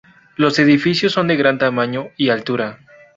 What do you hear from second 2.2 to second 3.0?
altura.